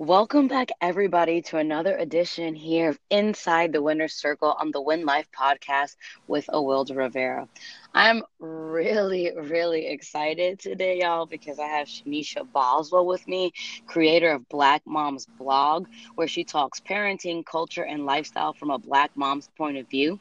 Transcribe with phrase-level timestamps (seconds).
[0.00, 5.04] Welcome back, everybody, to another edition here of Inside the Winner's Circle on the Win
[5.04, 5.96] Life podcast
[6.28, 7.48] with Awilda Rivera.
[7.94, 13.52] I'm really, really excited today, y'all, because I have Shanisha Boswell with me,
[13.86, 19.10] creator of Black Moms Blog, where she talks parenting, culture, and lifestyle from a Black
[19.16, 20.20] mom's point of view.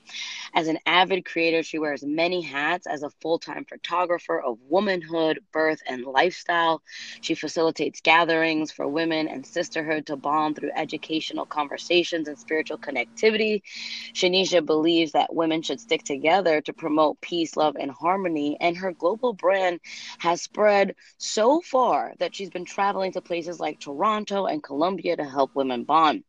[0.55, 5.39] As an avid creator, she wears many hats as a full time photographer of womanhood,
[5.51, 6.81] birth, and lifestyle.
[7.21, 13.61] She facilitates gatherings for women and sisterhood to bond through educational conversations and spiritual connectivity.
[14.13, 18.57] Shanisha believes that women should stick together to promote peace, love, and harmony.
[18.61, 19.81] And her global brand
[20.19, 25.25] has spread so far that she's been traveling to places like Toronto and Colombia to
[25.25, 26.23] help women bond.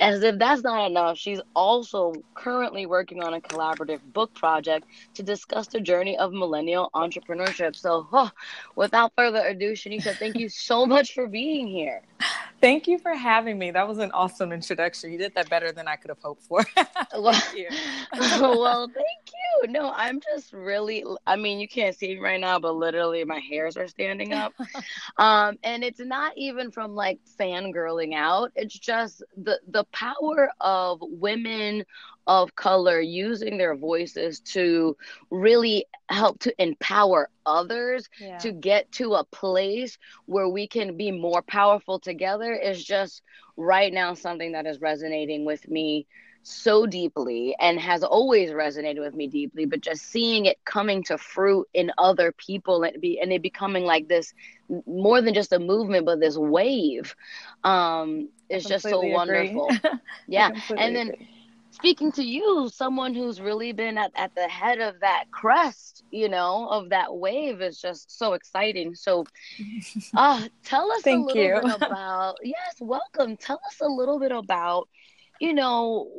[0.00, 5.22] As if that's not enough, she's also currently working on a collaborative book project to
[5.22, 7.76] discuss the journey of millennial entrepreneurship.
[7.76, 8.30] So, oh,
[8.74, 12.02] without further ado, Shanisha, thank you so much for being here.
[12.64, 13.72] Thank you for having me.
[13.72, 15.12] That was an awesome introduction.
[15.12, 16.64] You did that better than I could have hoped for.
[17.12, 17.38] well,
[18.18, 19.70] well, thank you.
[19.70, 23.38] No, I'm just really, I mean, you can't see me right now, but literally my
[23.38, 24.54] hairs are standing up.
[25.18, 28.50] um, and it's not even from like fangirling out.
[28.56, 31.84] It's just the, the power of women
[32.26, 34.96] of color using their voices to
[35.30, 38.38] really help to empower others yeah.
[38.38, 43.22] to get to a place where we can be more powerful together is just
[43.56, 46.06] right now something that is resonating with me
[46.42, 51.16] so deeply and has always resonated with me deeply but just seeing it coming to
[51.18, 54.32] fruit in other people and be and it becoming like this
[54.86, 57.14] more than just a movement but this wave
[57.64, 59.68] um is just so wonderful.
[60.26, 60.50] Yeah.
[60.76, 61.33] And then agree
[61.84, 66.30] speaking to you, someone who's really been at, at the head of that crest, you
[66.30, 68.94] know, of that wave is just so exciting.
[68.94, 69.26] So,
[70.16, 71.60] uh, tell us a little you.
[71.60, 73.36] bit about, yes, welcome.
[73.36, 74.88] Tell us a little bit about,
[75.42, 76.10] you know,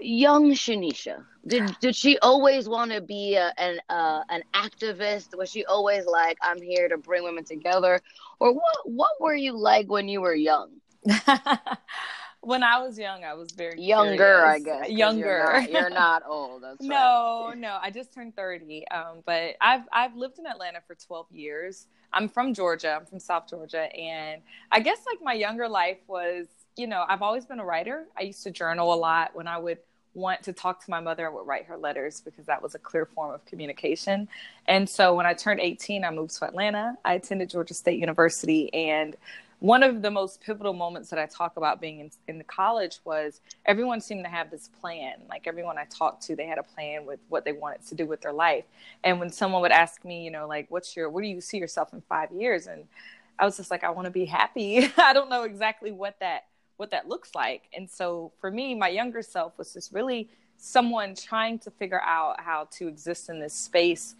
[0.00, 1.22] young Shanisha.
[1.46, 5.36] Did did she always want to be a, an uh, an activist?
[5.36, 8.00] Was she always like, I'm here to bring women together?
[8.38, 10.70] Or what what were you like when you were young?
[12.42, 14.16] when I was young, I was very younger.
[14.16, 14.44] Curious.
[14.44, 15.26] I guess younger.
[15.26, 16.62] You're not, you're not old.
[16.62, 17.58] That's no, right.
[17.58, 17.78] no.
[17.80, 18.88] I just turned thirty.
[18.88, 21.86] Um, but I've I've lived in Atlanta for twelve years.
[22.12, 22.96] I'm from Georgia.
[22.98, 24.42] I'm from South Georgia, and
[24.72, 26.46] I guess like my younger life was,
[26.76, 28.06] you know, I've always been a writer.
[28.18, 29.78] I used to journal a lot when I would
[30.14, 32.78] want to talk to my mother, I would write her letters because that was a
[32.78, 34.28] clear form of communication.
[34.66, 36.96] And so when I turned 18, I moved to Atlanta.
[37.04, 39.16] I attended Georgia State University and
[39.60, 42.98] one of the most pivotal moments that I talk about being in, in the college
[43.04, 45.16] was everyone seemed to have this plan.
[45.28, 48.06] Like everyone I talked to, they had a plan with what they wanted to do
[48.06, 48.64] with their life.
[49.04, 51.58] And when someone would ask me, you know, like, what's your, where do you see
[51.58, 52.66] yourself in five years?
[52.66, 52.84] And
[53.38, 54.90] I was just like, I want to be happy.
[54.96, 56.46] I don't know exactly what that,
[56.78, 57.64] what that looks like.
[57.76, 62.40] And so for me, my younger self was just really someone trying to figure out
[62.40, 64.14] how to exist in this space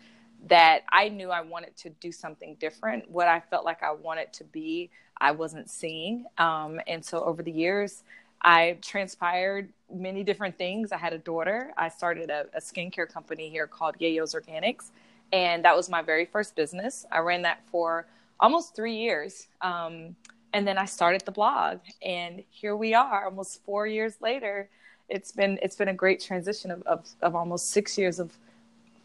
[0.49, 3.11] that I knew I wanted to do something different.
[3.11, 6.27] What I felt like I wanted to be, I wasn't seeing.
[6.39, 8.03] Um, and so over the years,
[8.43, 10.93] I transpired many different things.
[10.93, 11.73] I had a daughter.
[11.77, 14.91] I started a, a skincare company here called Yayo's Organics.
[15.33, 17.07] And that was my very first business.
[17.13, 18.07] I ran that for
[18.41, 19.49] almost three years.
[19.61, 20.17] Um,
[20.53, 21.81] and then I started the blog.
[22.03, 24.69] And here we are, almost four years later.
[25.09, 28.37] It's been it's been a great transition of, of, of almost six years of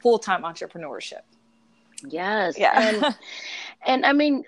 [0.02, 1.22] full time entrepreneurship.
[2.08, 2.58] Yes.
[2.58, 2.80] Yeah.
[2.80, 3.16] And,
[3.86, 4.44] and I mean,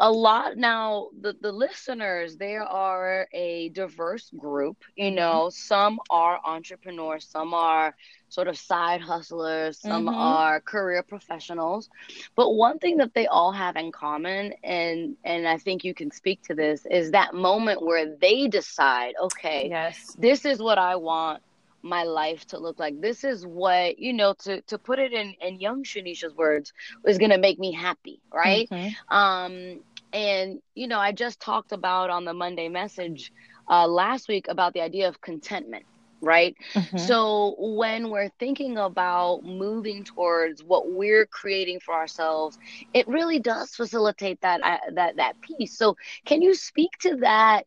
[0.00, 4.76] a lot now, the, the listeners, they are a diverse group.
[4.96, 5.16] You mm-hmm.
[5.16, 7.96] know, some are entrepreneurs, some are
[8.28, 10.14] sort of side hustlers, some mm-hmm.
[10.14, 11.88] are career professionals.
[12.36, 16.12] But one thing that they all have in common, and and I think you can
[16.12, 20.94] speak to this, is that moment where they decide, okay, yes, this is what I
[20.94, 21.42] want
[21.82, 23.00] my life to look like.
[23.00, 26.72] This is what, you know, to to put it in in young Shanisha's words,
[27.06, 28.68] is going to make me happy, right?
[28.70, 29.14] Mm-hmm.
[29.14, 29.80] Um
[30.12, 33.32] and you know, I just talked about on the Monday message
[33.68, 35.84] uh last week about the idea of contentment,
[36.20, 36.56] right?
[36.74, 36.98] Mm-hmm.
[36.98, 42.58] So when we're thinking about moving towards what we're creating for ourselves,
[42.92, 45.76] it really does facilitate that uh, that that piece.
[45.76, 47.66] So can you speak to that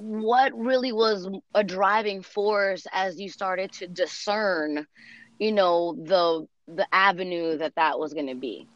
[0.00, 4.86] what really was a driving force as you started to discern
[5.38, 8.66] you know the the avenue that that was going to be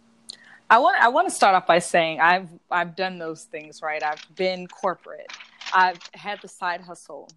[0.68, 4.02] i want i want to start off by saying i've i've done those things right
[4.02, 5.32] i've been corporate
[5.72, 7.28] i've had the side hustle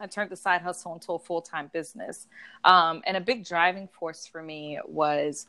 [0.00, 2.26] I turned the side hustle into a full time business.
[2.64, 5.46] Um, and a big driving force for me was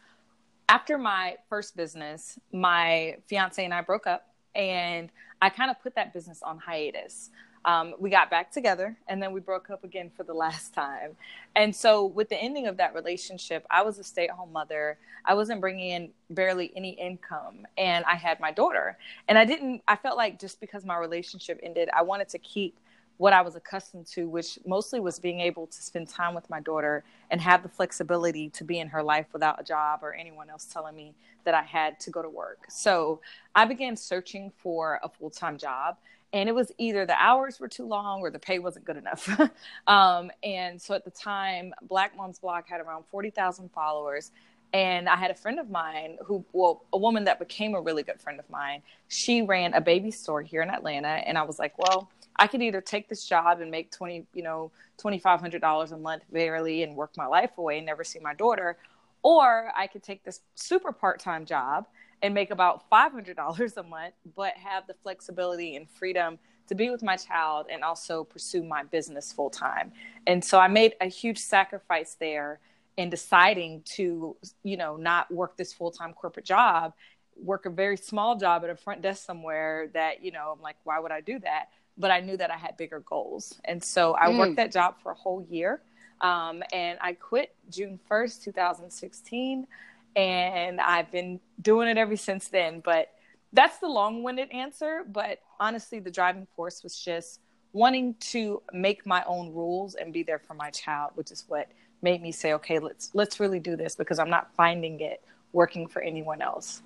[0.70, 5.10] after my first business, my fiance and I broke up and
[5.42, 7.32] I kind of put that business on hiatus.
[7.66, 11.16] Um, we got back together and then we broke up again for the last time.
[11.56, 14.98] And so, with the ending of that relationship, I was a stay at home mother.
[15.26, 18.98] I wasn't bringing in barely any income, and I had my daughter.
[19.28, 22.78] And I didn't, I felt like just because my relationship ended, I wanted to keep
[23.18, 26.60] what I was accustomed to, which mostly was being able to spend time with my
[26.60, 30.50] daughter and have the flexibility to be in her life without a job or anyone
[30.50, 31.14] else telling me
[31.44, 32.66] that I had to go to work.
[32.70, 33.22] So
[33.54, 35.98] I began searching for a full time job
[36.34, 39.30] and it was either the hours were too long or the pay wasn't good enough.
[39.88, 44.32] um, and so at the time, Black Moms Blog had around 40,000 followers.
[44.74, 48.02] And I had a friend of mine who, well, a woman that became a really
[48.02, 48.82] good friend of mine.
[49.08, 51.08] She ran a baby store here in Atlanta.
[51.08, 54.42] And I was like, well, I could either take this job and make 20, you
[54.42, 58.78] know, $2,500 a month barely and work my life away and never see my daughter.
[59.22, 61.86] Or I could take this super part time job
[62.24, 67.04] and make about $500 a month, but have the flexibility and freedom to be with
[67.04, 69.92] my child and also pursue my business full time.
[70.26, 72.62] And so I made a huge sacrifice there
[72.96, 76.94] in deciding to, you know, not work this full time corporate job,
[77.36, 80.78] work a very small job at a front desk somewhere that, you know, I'm like,
[80.86, 81.66] why would I do that?
[81.98, 83.60] But I knew that I had bigger goals.
[83.66, 84.38] And so I mm.
[84.38, 85.82] worked that job for a whole year.
[86.22, 89.68] Um, and I quit June 1st, 2016
[90.16, 92.82] and I've been doing it ever since then.
[92.84, 93.10] But
[93.52, 95.04] that's the long-winded answer.
[95.10, 97.40] But honestly, the driving force was just
[97.72, 101.68] wanting to make my own rules and be there for my child, which is what
[102.02, 105.24] made me say, okay, let's let's really do this because I'm not finding it
[105.54, 106.82] working for anyone else.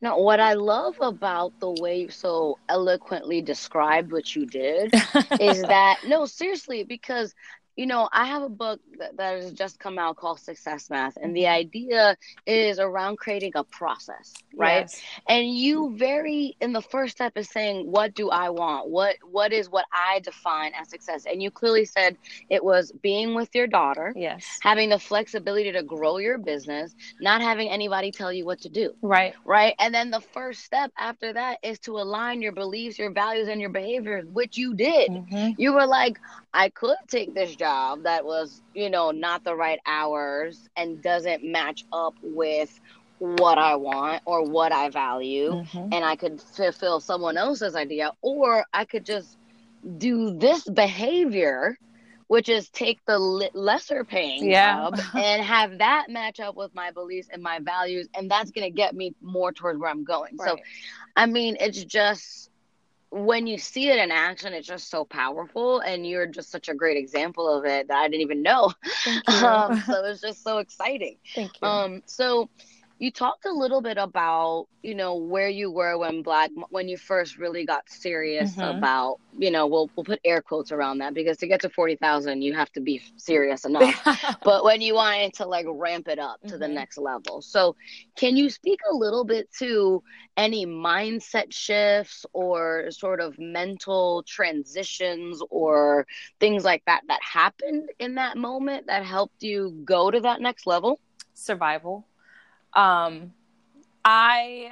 [0.00, 4.94] Now, what I love about the way you so eloquently described what you did
[5.40, 7.34] is that no, seriously, because
[7.78, 11.16] you know, I have a book that, that, has just come out called Success Math,
[11.16, 11.60] and the mm-hmm.
[11.60, 14.80] idea is around creating a process, right?
[14.80, 15.00] Yes.
[15.28, 18.90] And you very in the first step is saying, "What do I want?
[18.90, 22.16] What what is what I define as success?" And you clearly said
[22.50, 27.42] it was being with your daughter, yes, having the flexibility to grow your business, not
[27.42, 29.76] having anybody tell you what to do, right, right.
[29.78, 33.60] And then the first step after that is to align your beliefs, your values, and
[33.60, 35.12] your behaviors, which you did.
[35.12, 35.52] Mm-hmm.
[35.58, 36.18] You were like,
[36.52, 41.44] "I could take this job." that was, you know, not the right hours and doesn't
[41.44, 42.80] match up with
[43.18, 45.92] what I want or what I value, mm-hmm.
[45.92, 49.36] and I could fulfill someone else's idea, or I could just
[49.98, 51.78] do this behavior,
[52.28, 54.74] which is take the lesser paying yeah.
[54.74, 58.70] job and have that match up with my beliefs and my values, and that's going
[58.70, 60.36] to get me more towards where I'm going.
[60.36, 60.50] Right.
[60.50, 60.58] So,
[61.16, 62.50] I mean, it's just
[63.10, 66.74] when you see it in action, it's just so powerful, and you're just such a
[66.74, 68.72] great example of it that I didn't even know.
[69.26, 71.16] Um, so it's just so exciting.
[71.34, 71.68] Thank you.
[71.68, 72.48] Um, so
[72.98, 76.96] you talked a little bit about you know where you were when black when you
[76.96, 78.76] first really got serious mm-hmm.
[78.76, 82.42] about you know we'll we'll put air quotes around that because to get to 40,000
[82.42, 84.02] you have to be serious enough
[84.44, 86.58] but when you wanted to like ramp it up to mm-hmm.
[86.58, 87.76] the next level so
[88.16, 90.02] can you speak a little bit to
[90.36, 96.06] any mindset shifts or sort of mental transitions or
[96.40, 100.66] things like that that happened in that moment that helped you go to that next
[100.66, 101.00] level
[101.34, 102.07] survival
[102.78, 103.32] um,
[104.04, 104.70] I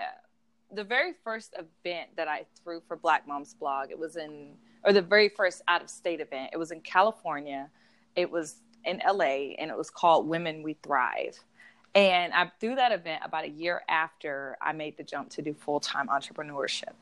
[0.73, 4.53] the very first event that I threw for Black Moms Blog, it was in
[4.85, 6.51] or the very first out of state event.
[6.53, 7.69] It was in California.
[8.15, 11.37] It was in LA and it was called Women We Thrive.
[11.97, 15.55] And I threw that event about a year after I made the jump to do
[15.55, 16.93] full time entrepreneurship.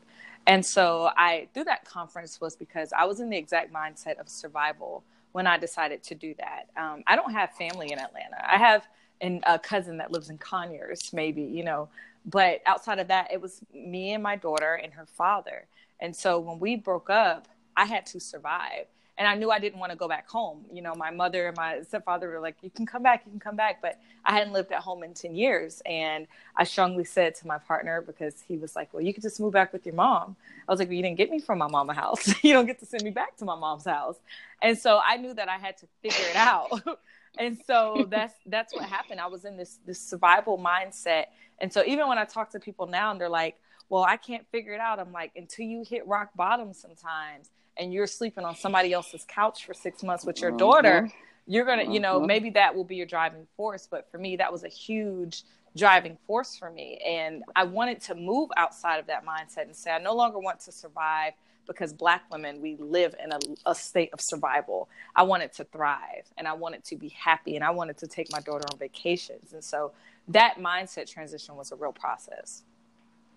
[0.47, 4.27] And so I through that conference was because I was in the exact mindset of
[4.27, 6.69] survival when I decided to do that.
[6.77, 8.37] Um, I don't have family in Atlanta.
[8.41, 8.87] I have
[9.21, 11.89] and a cousin that lives in Conyers, maybe, you know.
[12.25, 15.67] But outside of that, it was me and my daughter and her father.
[15.99, 18.85] And so when we broke up, I had to survive.
[19.17, 20.65] And I knew I didn't want to go back home.
[20.71, 23.39] You know, my mother and my stepfather were like, you can come back, you can
[23.39, 23.81] come back.
[23.81, 25.81] But I hadn't lived at home in 10 years.
[25.85, 29.39] And I strongly said to my partner, because he was like, well, you could just
[29.39, 30.35] move back with your mom.
[30.67, 32.33] I was like, well, you didn't get me from my mama house.
[32.43, 34.17] you don't get to send me back to my mom's house.
[34.61, 36.69] And so I knew that I had to figure it out.
[37.37, 41.25] and so that's that's what happened i was in this this survival mindset
[41.59, 43.55] and so even when i talk to people now and they're like
[43.89, 47.93] well i can't figure it out i'm like until you hit rock bottom sometimes and
[47.93, 50.57] you're sleeping on somebody else's couch for six months with your mm-hmm.
[50.57, 51.11] daughter
[51.47, 52.27] you're gonna you know mm-hmm.
[52.27, 55.43] maybe that will be your driving force but for me that was a huge
[55.75, 59.91] driving force for me and i wanted to move outside of that mindset and say
[59.91, 61.33] i no longer want to survive
[61.67, 66.25] because black women we live in a, a, state of survival i wanted to thrive
[66.37, 69.53] and i wanted to be happy and i wanted to take my daughter on vacations
[69.53, 69.91] and so
[70.27, 72.63] that mindset transition was a real process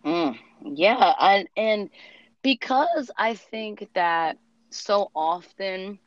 [0.05, 1.91] mm, yeah and and
[2.43, 4.39] because I think that
[4.71, 5.99] so often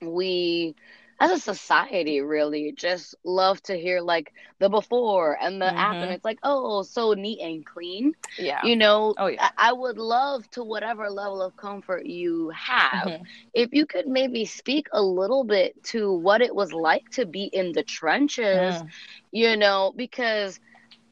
[0.00, 0.74] we
[1.18, 5.76] as a society really just love to hear like the before and the mm-hmm.
[5.76, 9.72] after it's like oh so neat and clean yeah you know oh yeah i, I
[9.72, 13.22] would love to whatever level of comfort you have mm-hmm.
[13.54, 17.44] if you could maybe speak a little bit to what it was like to be
[17.44, 18.88] in the trenches mm.
[19.32, 20.60] you know because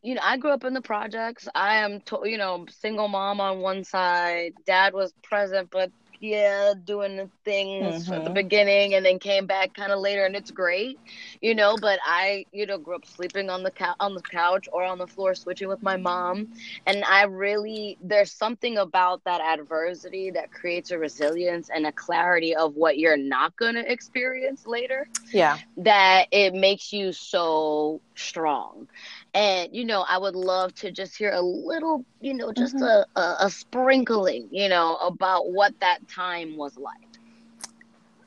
[0.05, 1.49] you know, I grew up in the projects.
[1.55, 4.53] I am, to, you know, single mom on one side.
[4.67, 8.13] Dad was present, but yeah, doing the things mm-hmm.
[8.13, 8.35] at the mm-hmm.
[8.35, 10.99] beginning and then came back kind of later and it's great,
[11.43, 14.69] you know, but I, you know, grew up sleeping on the couch on the couch
[14.73, 16.49] or on the floor switching with my mom
[16.87, 22.57] and I really there's something about that adversity that creates a resilience and a clarity
[22.57, 25.09] of what you're not going to experience later.
[25.31, 25.59] Yeah.
[25.79, 28.89] That it makes you so strong
[29.35, 32.85] and you know i would love to just hear a little you know just mm-hmm.
[32.85, 36.95] a, a, a, sprinkling you know about what that time was like.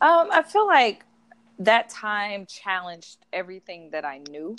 [0.01, 1.05] Um i feel like
[1.59, 4.55] that time challenged everything that i knew.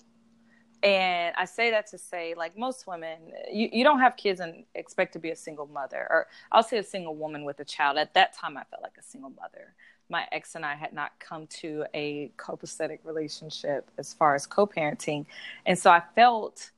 [0.82, 3.18] And i say that to say like most women
[3.52, 6.78] you, you don't have kids and expect to be a single mother or i'll say
[6.78, 7.98] a single woman with a child.
[7.98, 9.74] At that time i felt like a single mother
[10.08, 14.66] my ex and I had not come to a copacetic relationship as far as co
[14.66, 15.26] parenting.
[15.66, 16.70] And so I felt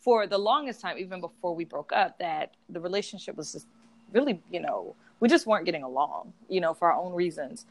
[0.00, 3.66] for the longest time, even before we broke up, that the relationship was just
[4.12, 7.66] really, you know, we just weren't getting along, you know, for our own reasons.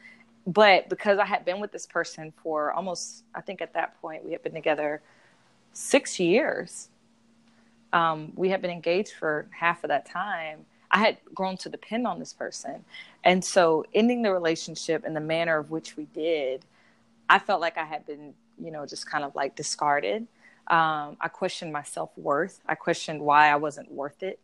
[0.46, 4.24] But because I had been with this person for almost, I think at that point,
[4.24, 5.02] we had been together
[5.72, 6.88] six years.
[7.92, 10.64] Um, we had been engaged for half of that time.
[10.92, 12.84] I had grown to depend on this person.
[13.24, 16.64] And so ending the relationship in the manner of which we did,
[17.30, 20.26] I felt like I had been, you know, just kind of like discarded.
[20.68, 22.60] Um, I questioned my self worth.
[22.66, 24.38] I questioned why I wasn't worth it.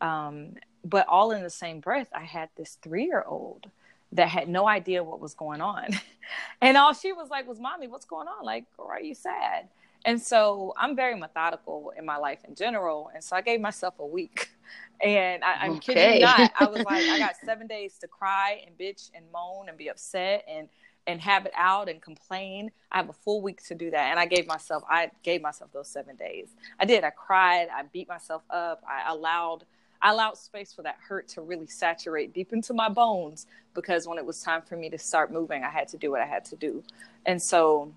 [0.00, 3.70] Um, but all in the same breath, I had this three year old
[4.12, 5.88] that had no idea what was going on.
[6.60, 8.44] and all she was like was, Mommy, what's going on?
[8.44, 9.68] Like, are you sad?
[10.04, 13.10] And so I'm very methodical in my life in general.
[13.14, 14.50] And so I gave myself a week.
[15.02, 15.94] And I, am okay.
[15.94, 16.52] kidding not.
[16.58, 19.88] I was like, I got seven days to cry and bitch and moan and be
[19.88, 20.68] upset and
[21.06, 22.70] and have it out and complain.
[22.90, 24.10] I have a full week to do that.
[24.10, 26.48] And I gave myself I gave myself those seven days.
[26.78, 27.04] I did.
[27.04, 29.64] I cried, I beat myself up, I allowed
[30.00, 34.18] I allowed space for that hurt to really saturate deep into my bones because when
[34.18, 36.44] it was time for me to start moving, I had to do what I had
[36.46, 36.82] to do.
[37.24, 37.90] And so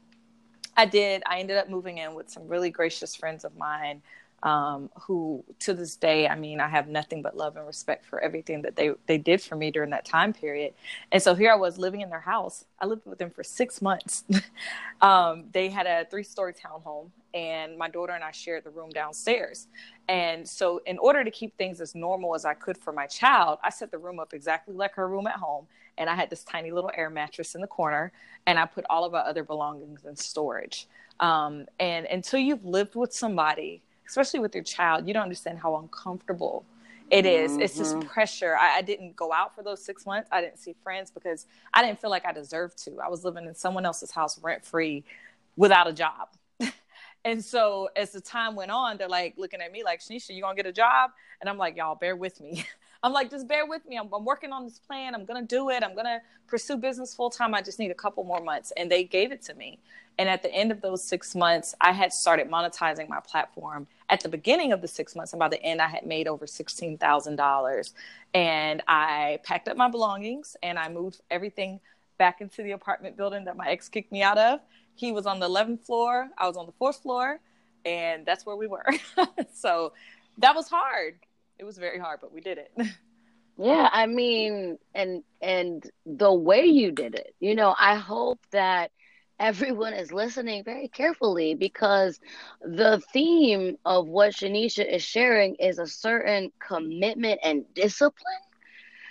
[0.78, 1.22] I did.
[1.26, 4.02] I ended up moving in with some really gracious friends of mine
[4.44, 8.20] um, who, to this day, I mean, I have nothing but love and respect for
[8.20, 10.74] everything that they, they did for me during that time period.
[11.12, 12.66] And so here I was living in their house.
[12.80, 14.24] I lived with them for six months.
[15.02, 18.90] um, they had a three story townhome, and my daughter and I shared the room
[18.90, 19.68] downstairs.
[20.08, 23.60] And so, in order to keep things as normal as I could for my child,
[23.64, 25.68] I set the room up exactly like her room at home
[25.98, 28.12] and I had this tiny little air mattress in the corner,
[28.46, 30.88] and I put all of our other belongings in storage.
[31.20, 35.76] Um, and until you've lived with somebody, especially with your child, you don't understand how
[35.78, 36.66] uncomfortable
[37.10, 37.52] it is.
[37.52, 37.62] Mm-hmm.
[37.62, 38.08] It's just mm-hmm.
[38.08, 38.56] pressure.
[38.58, 40.28] I, I, didn't go out for those six months.
[40.32, 42.98] I didn't see friends because I didn't feel like I deserved to.
[43.04, 45.06] I was living in someone else's house rent free
[45.56, 46.30] without a job.
[47.26, 50.42] and so as the time went on, they're like looking at me like, Shanisha, you
[50.42, 51.12] gonna get a job?
[51.40, 52.66] And I'm like, y'all, bear with me.
[53.04, 53.98] I'm like, just bear with me.
[53.98, 55.14] I'm, I'm working on this plan.
[55.16, 55.84] I'm going to do it.
[55.84, 57.54] I'm going to pursue business full time.
[57.54, 58.72] I just need a couple more months.
[58.76, 59.80] And they gave it to me.
[60.20, 64.22] And at the end of those six months, I had started monetizing my platform at
[64.22, 65.34] the beginning of the six months.
[65.34, 67.94] And by the end, I had made over $16,000.
[68.34, 71.80] And I packed up my belongings and I moved everything
[72.18, 74.60] back into the apartment building that my ex kicked me out of.
[74.96, 77.40] He was on the 11th floor, I was on the fourth floor,
[77.86, 78.86] and that's where we were.
[79.54, 79.94] so
[80.40, 81.20] that was hard
[81.60, 82.72] it was very hard, but we did it.
[83.58, 88.92] yeah, I mean, and and the way you did it, you know, I hope that
[89.40, 92.20] everyone is listening very carefully because
[92.62, 98.42] the theme of what Shanisha is sharing is a certain commitment and discipline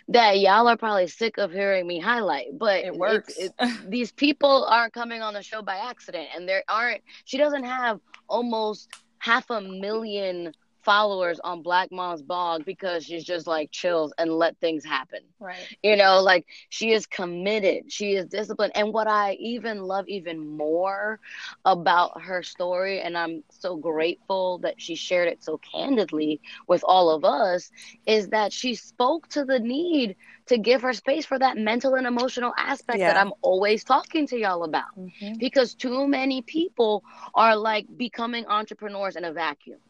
[0.09, 2.59] that y'all are probably sick of hearing me highlight.
[2.59, 3.39] But it works.
[3.89, 7.03] These people aren't coming on the show by accident, and there aren't.
[7.25, 8.89] She doesn't have almost
[9.19, 10.53] half a million
[10.87, 15.19] followers on Black Mom's blog because she's just like chills and let things happen.
[15.41, 15.77] Right.
[15.83, 18.73] You know, like she is committed, she is disciplined.
[18.77, 21.19] And what I even love even more
[21.65, 27.11] about her story, and I'm so grateful that she shared it so candidly with all
[27.11, 27.73] of us,
[28.07, 30.15] is that she spoke to the need
[30.47, 33.13] to give her space for that mental and emotional aspect yeah.
[33.13, 34.97] that I'm always talking to y'all about.
[34.97, 35.39] Mm-hmm.
[35.39, 37.03] Because too many people
[37.35, 39.81] are like becoming entrepreneurs in a vacuum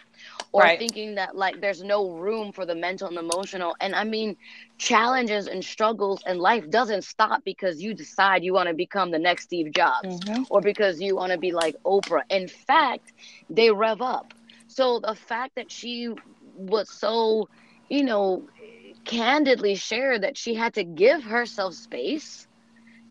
[0.53, 0.79] or Right.
[0.79, 3.75] thinking that like there's no room for the mental and emotional.
[3.81, 4.37] And I mean,
[4.79, 9.19] challenges and struggles in life doesn't stop because you decide you want to become the
[9.19, 10.47] next Steve Jobs Mhm.
[10.49, 12.23] or because you want to be like Oprah.
[12.31, 13.13] In fact,
[13.49, 14.33] they rev up.
[14.67, 16.09] So the fact that she
[16.55, 17.49] was so,
[17.89, 18.47] you know,
[19.05, 22.47] candidly shared that she had to give herself space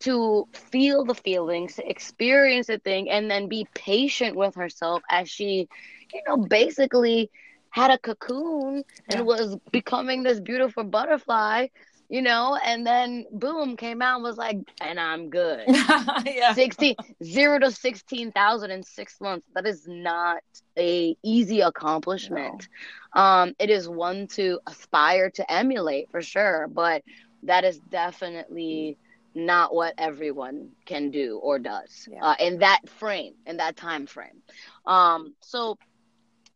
[0.01, 5.29] to feel the feelings, to experience the thing, and then be patient with herself as
[5.29, 5.67] she,
[6.13, 7.29] you know, basically
[7.69, 9.23] had a cocoon and Yeah.
[9.25, 11.67] was becoming this beautiful butterfly,
[12.09, 15.71] you know, and then boom came out and was like, and I'm good.
[16.25, 16.55] yeah.
[16.55, 19.47] 16 zero to 16,000 in six months.
[19.55, 20.41] That is not
[20.77, 22.67] a easy accomplishment.
[23.13, 27.03] Um, it is one to aspire to emulate for sure, but
[27.43, 28.97] that is definitely
[29.35, 32.19] not what everyone can do or does Yeah.
[32.21, 34.41] uh, in that frame, in that time frame.
[34.85, 35.77] Um, so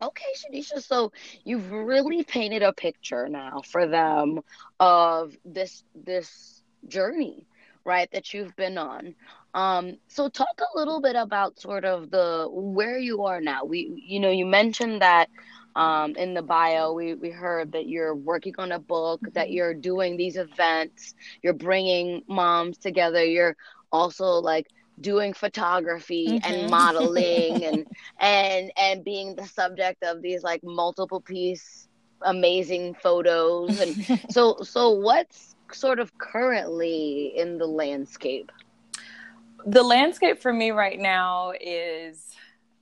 [0.01, 0.81] Okay, Shanisha.
[0.81, 1.11] So
[1.43, 4.39] you've really painted a picture now for them
[4.79, 7.47] of this this journey,
[7.85, 8.09] right?
[8.11, 9.15] That you've been on.
[9.53, 13.65] Um, so talk a little bit about sort of the where you are now.
[13.65, 15.29] We, you know, you mentioned that
[15.75, 19.51] um, in the bio, we we heard that you're working on a book, that Mhm.
[19.51, 23.23] you're doing these events, you're bringing moms together.
[23.23, 23.55] You're
[23.91, 24.67] also like
[24.99, 26.69] doing photography and Mhm.
[26.69, 27.85] modeling and
[28.19, 31.87] and and being the subject of these like multiple piece
[32.23, 33.95] amazing photos and
[34.29, 38.51] so so what's sort of currently in the landscape
[39.65, 42.33] the landscape for me right now is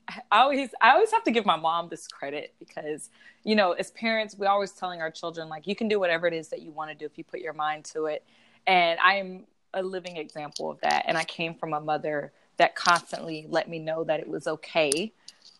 [0.31, 3.09] I always I always have to give my mom this credit because
[3.43, 6.33] you know as parents we're always telling our children like you can do whatever it
[6.33, 8.23] is that you want to do if you put your mind to it.
[8.65, 11.05] And I am a living example of that.
[11.07, 15.13] And I came from a mother that constantly let me know that it was okay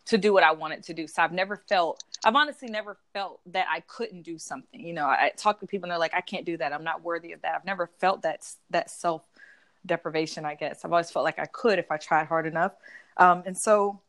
[0.06, 1.06] to do what I wanted to do.
[1.06, 4.80] So I've never felt I've honestly never felt that I couldn't do something.
[4.80, 6.74] You know I, talk to people and they're like I can't do that.
[6.74, 7.56] I'm not worthy of that.
[7.56, 9.24] I've never felt that that self
[9.86, 10.84] deprivation, I guess.
[10.86, 12.74] I've always felt like I could if I tried hard enough.
[13.17, 14.00] Um, and so,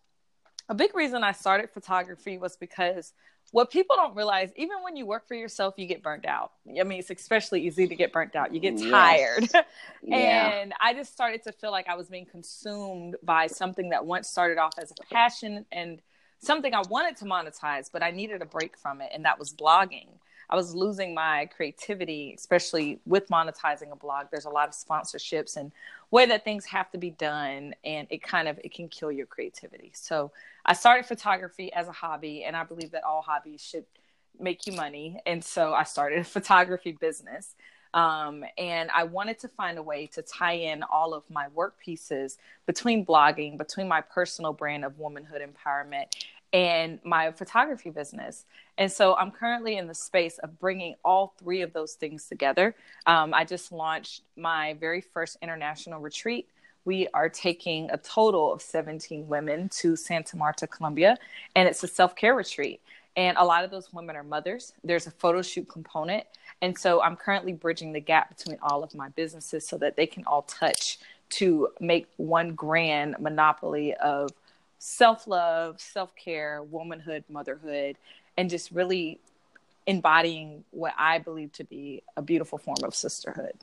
[0.68, 3.12] a big reason I started photography was because
[3.52, 6.52] what people don't realize, even when you work for yourself, you get burnt out.
[6.78, 8.52] I mean, it's especially easy to get burnt out.
[8.52, 8.90] You get Yes.
[8.90, 9.48] tired.
[10.02, 14.04] yeah And I just started to feel like I was being consumed by something that
[14.04, 16.00] once started off as a passion and
[16.40, 19.52] something I wanted to monetize, but I needed a break from it, and that was
[19.52, 20.09] blogging.
[20.50, 24.26] I was losing my creativity, especially with monetizing a blog.
[24.31, 25.72] There's a lot of sponsorships and
[26.10, 29.26] way that things have to be done, and it kind of it can kill your
[29.26, 29.92] creativity.
[29.94, 30.32] So
[30.64, 33.84] I started photography as a hobby, and I believe that all hobbies should
[34.40, 35.20] make you money.
[35.26, 37.54] And so I started a photography business.
[37.94, 41.78] Um, and I wanted to find a way to tie in all of my work
[41.78, 46.04] pieces between blogging, between my personal brand of womanhood empowerment,
[46.52, 48.46] and my photography business.
[48.78, 52.74] And so I'm currently in the space of bringing all three of those things together.
[53.06, 56.48] Um, I just launched my very first international retreat.
[56.84, 61.18] We are taking a total of 17 women to Santa Marta, Colombia,
[61.54, 62.80] and it's a self care retreat.
[63.16, 64.72] And a lot of those women are mothers.
[64.84, 66.24] There's a photo shoot component.
[66.62, 70.06] And so I'm currently bridging the gap between all of my businesses so that they
[70.06, 70.98] can all touch
[71.30, 74.30] to make one grand monopoly of
[74.78, 77.96] self love, self care, womanhood, motherhood,
[78.36, 79.18] and just really
[79.86, 83.54] embodying what I believe to be a beautiful form of sisterhood.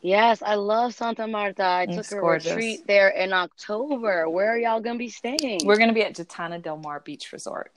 [0.00, 2.50] yes i love santa marta i It's took a gorgeous.
[2.50, 6.14] retreat there in october where are y'all gonna be staying We're going to be at
[6.16, 7.70] Jatana Del Mar Beach Resort.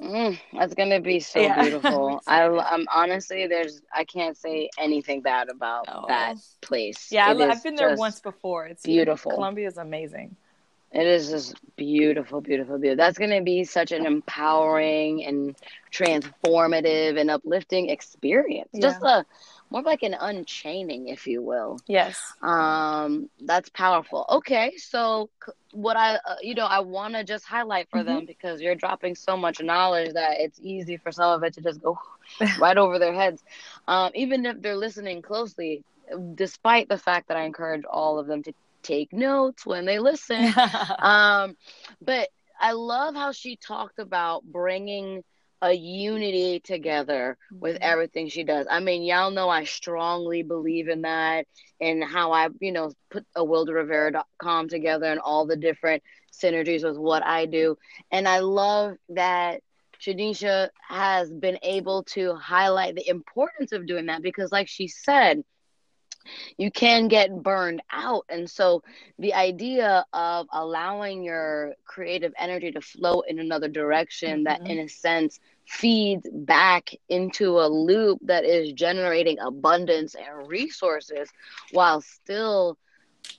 [0.00, 1.60] Mm, that's gonna be so Yeah.
[1.62, 2.20] Beautiful.
[2.26, 7.12] I, I'm honestly, there's, I can't say anything bad about that place.
[7.12, 8.66] Yeah, It I, I've been there once before.
[8.66, 9.32] It's beautiful.
[9.32, 10.34] Colombia is amazing.
[10.92, 13.04] It is just beautiful, beautiful, beautiful.
[13.04, 15.56] That's gonna be such an empowering and
[15.92, 18.70] transformative and uplifting experience.
[18.80, 19.24] Just a
[19.70, 21.78] more of like an unchaining, if you will.
[21.86, 22.34] Yes.
[22.42, 24.26] Um, that's powerful.
[24.28, 25.30] Okay, so
[25.72, 29.14] what I, uh, you know, I want to just highlight for them because you're dropping
[29.14, 31.98] so much knowledge that it's easy for some of it to just go
[32.58, 33.42] right over their heads.
[33.88, 35.82] Um, even if they're listening closely,
[36.34, 38.52] despite the fact that I encourage all of them to
[38.82, 40.54] take notes when they listen.
[41.00, 41.54] um,
[42.00, 42.28] but
[42.60, 45.22] I love how she talked about bringing
[45.62, 47.82] a unity together with Mm-hmm.
[47.82, 48.66] everything she does.
[48.70, 51.46] I mean, y'all know I strongly believe in that
[51.80, 57.24] and how I, you know, put awildarivera.com together and all the different synergies with what
[57.24, 57.76] I do.
[58.10, 59.60] And I love that
[60.00, 65.42] Shanisha has been able to highlight the importance of doing that because, like she said,
[66.56, 68.24] you can get burned out.
[68.28, 68.82] And so
[69.18, 74.44] the idea of allowing your creative energy to flow in another direction mm-hmm.
[74.44, 81.28] that, in a sense, feeds back into a loop that is generating abundance and resources
[81.72, 82.76] while still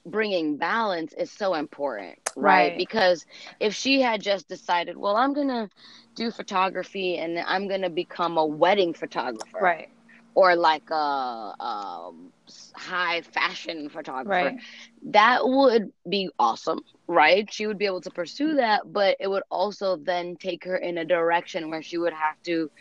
[0.06, 2.70] bringing balance is so important, right?
[2.70, 2.78] right?
[2.78, 3.26] Because
[3.60, 5.70] if she had just decided, well, I'm going to
[6.16, 9.60] do photography and I'm going to become a wedding photographer.
[9.60, 9.90] Right
[10.36, 12.12] or like a, a
[12.76, 14.60] high fashion photographer, right.
[15.04, 17.52] that would be awesome, right?
[17.52, 20.98] She would be able to pursue that, but it would also then take her in
[20.98, 22.72] a direction where she would have to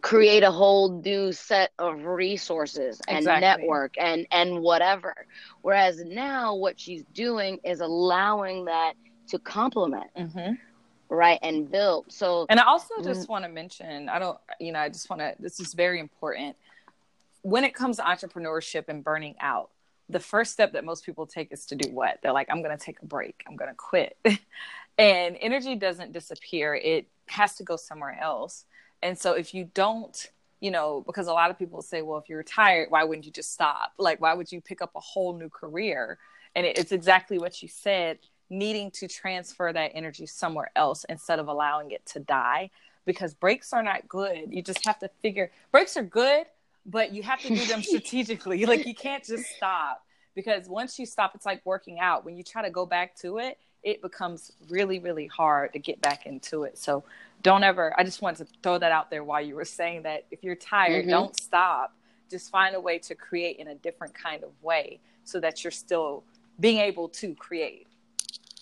[0.00, 3.42] create a whole new set of resources and exactly.
[3.42, 5.14] network and and whatever
[5.60, 8.94] whereas now what she's doing is allowing that
[9.28, 10.54] to complement mm-hmm
[11.08, 12.12] right and built.
[12.12, 13.28] So and i also just mm.
[13.28, 16.56] want to mention i don't you know i just want to this is very important.
[17.42, 19.70] When it comes to entrepreneurship and burning out
[20.08, 22.18] the first step that most people take is to do what?
[22.22, 23.42] They're like i'm going to take a break.
[23.46, 24.16] I'm going to quit.
[24.98, 26.74] And energy doesn't disappear.
[26.74, 28.64] It has to go somewhere else.
[29.02, 32.30] And so if you don't you know because a lot of people say well if
[32.30, 33.92] you're tired why wouldn't you just stop?
[33.98, 36.18] Like why would you pick up a whole new career?
[36.54, 41.48] And it's exactly what you said needing to transfer that energy somewhere else instead of
[41.48, 42.70] allowing it to die
[43.04, 44.52] because breaks are not good.
[44.52, 46.46] You just have to figure breaks are good,
[46.84, 48.66] but you have to do them strategically.
[48.66, 50.04] like you can't just stop
[50.34, 52.24] because once you stop, it's like working out.
[52.24, 56.00] When you try to go back to it, it becomes really, really hard to get
[56.00, 56.76] back into it.
[56.76, 57.04] So
[57.42, 60.26] don't ever, I just wanted to throw that out there while you were saying that
[60.30, 61.10] if you're tired, mm-hmm.
[61.10, 61.94] don't stop.
[62.28, 65.70] Just find a way to create in a different kind of way so that you're
[65.70, 66.24] still
[66.58, 67.85] being able to create.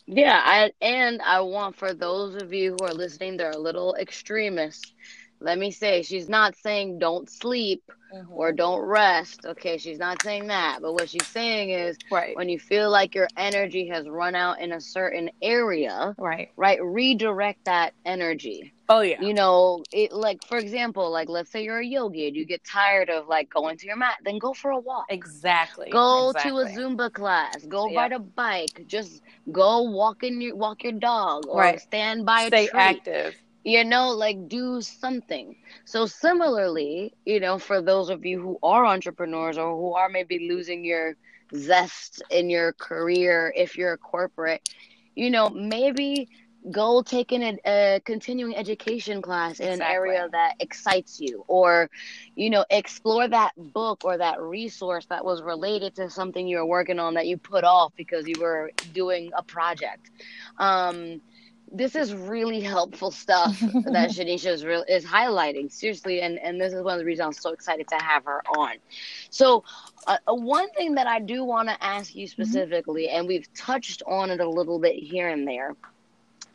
[0.06, 3.94] Yeah, I and I want for those of you who are listening, they're a little
[3.96, 4.92] extremists.
[5.40, 7.82] Let me say, she's not saying don't sleep
[8.14, 8.32] mm-hmm.
[8.32, 9.44] or don't rest.
[9.44, 10.78] Okay, she's not saying that.
[10.80, 12.36] But what she's saying is right.
[12.36, 16.82] when you feel like your energy has run out in a certain area, right, right,
[16.82, 18.72] redirect that energy.
[18.88, 19.20] Oh yeah.
[19.20, 22.62] You know, it like for example, like let's say you're a yogi and you get
[22.64, 25.06] tired of like going to your mat, then go for a walk.
[25.08, 25.88] Exactly.
[25.90, 26.50] Go exactly.
[26.50, 27.64] to a Zumba class.
[27.66, 27.96] Go yep.
[27.96, 28.84] ride a bike.
[28.86, 31.80] Just go walk in your walk your dog or right.
[31.80, 32.78] stand by Stay a tree.
[32.78, 33.36] active.
[33.64, 35.57] You know, like do something.
[35.85, 40.48] So similarly, you know, for those of you who are entrepreneurs or who are maybe
[40.48, 41.16] losing your
[41.57, 44.68] zest in your career if you're a corporate,
[45.16, 46.29] you know, maybe
[46.70, 49.85] go take in a, a continuing education class in exactly.
[49.85, 51.90] an area that excites you or
[52.35, 56.66] you know explore that book or that resource that was related to something you were
[56.66, 60.11] working on that you put off because you were doing a project
[60.59, 61.20] um,
[61.74, 66.72] this is really helpful stuff that Shanisha is, re- is highlighting seriously, and and this
[66.72, 68.76] is one of the reasons I'm so excited to have her on.
[69.30, 69.64] So,
[70.06, 72.42] uh, uh one thing that I do want to ask you mm-hmm.
[72.42, 73.18] specifically, mm-hmm.
[73.18, 75.74] and we've touched on it a little bit here and there,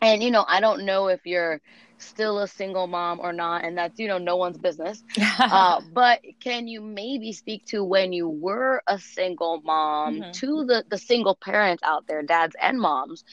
[0.01, 1.61] and you know i don't know if you're
[1.97, 5.03] still a single mom or not and that's you know no one's business
[5.39, 10.31] uh, but can you maybe speak to when you were a single mom mm-hmm.
[10.31, 13.25] to the the single parents out there dads and moms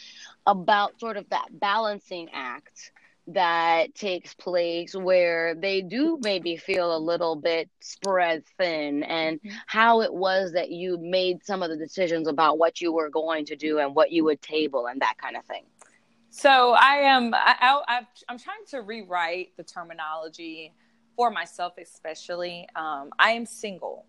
[0.46, 2.92] about sort of that balancing act
[3.28, 9.56] that takes place where they do maybe feel a little bit spread thin and mm-hmm.
[9.66, 13.44] how it was that you made some of the decisions about what you were going
[13.44, 15.64] to do and what you would table and that kind of thing
[16.36, 17.32] so I am.
[17.32, 20.74] I, I, am trying to rewrite the terminology
[21.16, 22.68] for myself, especially.
[22.76, 24.04] Um, I am single.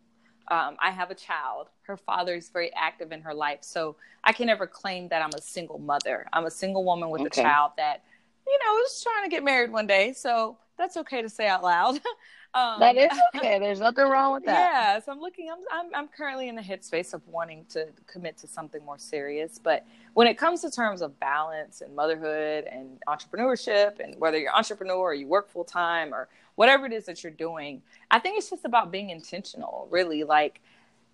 [0.50, 1.68] Um, I have a child.
[1.84, 5.34] Her father is very active in her life, so I can never claim that I'm
[5.36, 6.28] a single mother.
[6.32, 7.42] I'm a single woman with okay.
[7.42, 8.04] a child that,
[8.46, 10.14] you know, is trying to get married one day.
[10.14, 12.00] So that's okay to say out loud.
[12.54, 13.60] Um, that is okay.
[13.60, 14.72] There's nothing wrong with that.
[14.72, 15.00] Yeah.
[15.00, 15.50] So I'm looking.
[15.52, 19.60] I'm, I'm I'm currently in the headspace of wanting to commit to something more serious.
[19.60, 24.56] But when it comes to terms of balance and motherhood and entrepreneurship, and whether you're
[24.56, 28.38] entrepreneur or you work full time or whatever it is that you're doing, I think
[28.38, 29.88] it's just about being intentional.
[29.92, 30.62] Really, like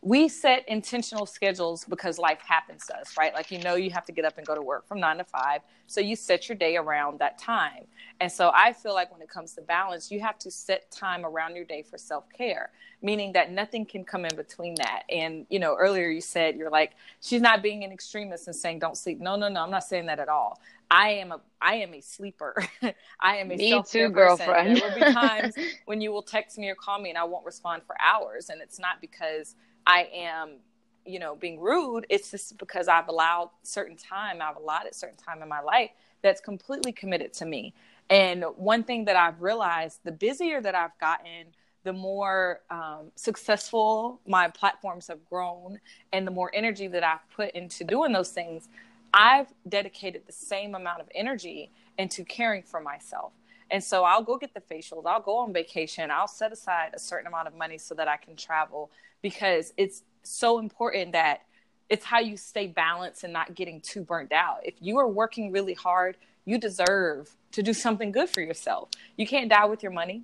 [0.03, 3.33] we set intentional schedules because life happens to us, right?
[3.33, 5.23] Like, you know, you have to get up and go to work from nine to
[5.23, 5.61] five.
[5.87, 7.85] So you set your day around that time.
[8.19, 11.25] And so I feel like when it comes to balance, you have to set time
[11.25, 15.03] around your day for self care, meaning that nothing can come in between that.
[15.09, 18.79] And, you know, earlier you said you're like, she's not being an extremist and saying
[18.79, 19.21] don't sleep.
[19.21, 20.59] No, no, no, I'm not saying that at all.
[20.91, 22.55] I am a I am a sleeper.
[23.19, 24.77] I am a me too, girlfriend.
[24.77, 27.45] There will be times when you will text me or call me and I won't
[27.45, 30.57] respond for hours, and it's not because I am,
[31.05, 32.05] you know, being rude.
[32.09, 35.91] It's just because I've allowed certain time, I've allotted certain time in my life
[36.21, 37.73] that's completely committed to me.
[38.09, 41.47] And one thing that I've realized, the busier that I've gotten,
[41.83, 45.79] the more um, successful my platforms have grown
[46.13, 48.69] and the more energy that I've put into doing those things,
[49.13, 53.33] I've dedicated the same amount of energy into caring for myself.
[53.69, 56.99] And so I'll go get the facials, I'll go on vacation, I'll set aside a
[56.99, 58.91] certain amount of money so that I can travel
[59.23, 61.41] because it's so important that
[61.89, 64.59] it's how you stay balanced and not getting too burnt out.
[64.63, 68.89] If you are working really hard, you deserve to do something good for yourself.
[69.17, 70.23] You can't die with your money.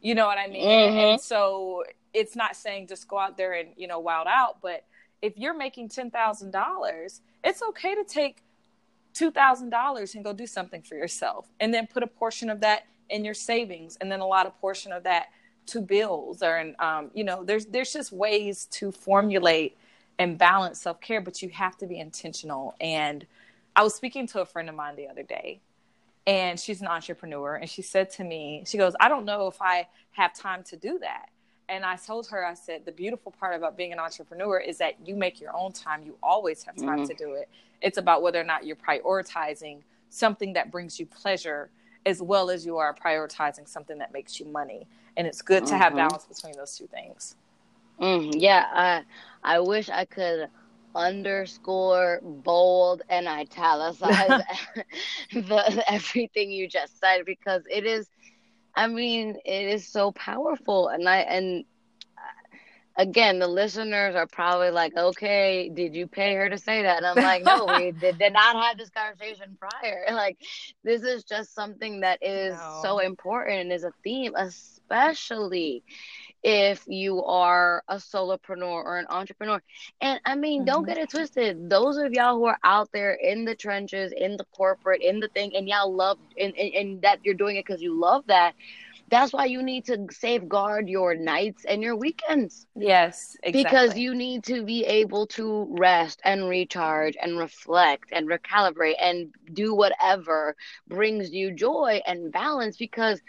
[0.00, 0.66] You know what I mean?
[0.66, 0.96] Mm-hmm.
[0.96, 4.84] And so it's not saying just go out there and, you know, wild out, but
[5.20, 8.42] if you're making $10,000, it's okay to take
[9.14, 13.24] $2,000 and go do something for yourself and then put a portion of that in
[13.24, 15.28] your savings and then a lot of portion of that
[15.68, 19.76] to bills or and um, you know there's there's just ways to formulate
[20.18, 23.26] and balance self-care but you have to be intentional and
[23.76, 25.60] I was speaking to a friend of mine the other day
[26.26, 29.60] and she's an entrepreneur and she said to me she goes I don't know if
[29.62, 31.28] I have time to do that
[31.68, 34.94] and I told her, I said, the beautiful part about being an entrepreneur is that
[35.06, 36.02] you make your own time.
[36.02, 37.04] You always have time mm-hmm.
[37.04, 37.48] to do it.
[37.82, 41.70] It's about whether or not you're prioritizing something that brings you pleasure
[42.08, 44.86] as well as you are prioritizing something that makes you money.
[45.16, 45.72] And it's good mm-hmm.
[45.72, 46.08] to have mm-hmm.
[46.08, 47.36] balance between those two things.
[48.00, 49.02] Mm, yeah, I
[49.56, 50.48] I wish I could
[50.94, 54.42] underscore bold and italicize
[55.32, 58.08] the everything you just said because it is
[58.78, 61.64] I mean, it is so powerful, and I and
[62.98, 67.06] again, the listeners are probably like, "Okay, did you pay her to say that?" And
[67.06, 70.04] I'm like, "No, we did, did, not have this conversation prior.
[70.18, 70.38] Like,
[70.82, 72.80] this is just something that is no.
[72.82, 75.84] so important and is a theme, especially
[76.42, 79.62] if you are a solopreneur or an entrepreneur.
[80.00, 80.66] And I mean, mm-hmm.
[80.66, 81.70] don't get it twisted.
[81.70, 85.28] Those of y'all who are out there in the trenches, in the corporate, in the
[85.28, 88.54] thing, and y'all love and, and, and that you're doing it because you love that.
[89.08, 92.66] That's why you need to safeguard your nights and your weekends.
[92.76, 93.52] Yes, exactly.
[93.52, 99.32] Because you need to be able to rest and recharge and reflect and recalibrate and
[99.52, 100.56] do whatever
[100.88, 103.22] brings you joy and balance because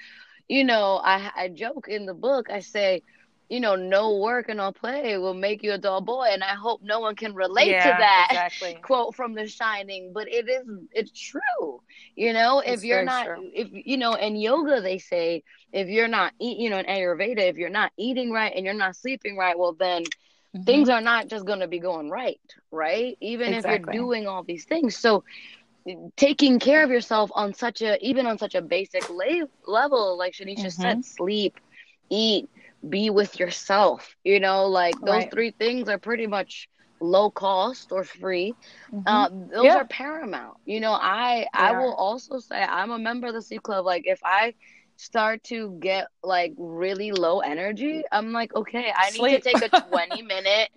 [0.47, 3.03] you know, I, I joke in the book, I say,
[3.49, 6.27] you know, no work and no play will make you a dull boy.
[6.31, 8.77] And I hope no one can relate yeah, to that exactly.
[8.81, 11.81] quote from The Shining, but it is, it's true.
[12.15, 13.49] You know, it's if you're not, true.
[13.53, 17.39] if, you know, in yoga, they say, if you're not, eating, you know, in Ayurveda,
[17.39, 20.63] if you're not eating right and you're not sleeping right, well, then mm-hmm.
[20.63, 23.17] things are not just going to be going right, right?
[23.19, 23.89] Even exactly.
[23.89, 24.95] if you're doing all these things.
[24.95, 25.23] So,
[26.17, 30.33] taking care of yourself on such a even on such a basic la- level like
[30.33, 30.81] shanisha mm-hmm.
[30.81, 31.57] said sleep
[32.11, 32.47] eat
[32.87, 35.31] be with yourself you know like those right.
[35.31, 36.69] three things are pretty much
[37.01, 38.53] low cost or free
[38.91, 39.07] mm-hmm.
[39.07, 39.75] uh, those yeah.
[39.77, 41.81] are paramount you know i they i are.
[41.81, 44.53] will also say i'm a member of the sleep club like if i
[44.97, 49.31] start to get like really low energy i'm like okay i Sleep.
[49.31, 50.69] need to take a 20 minute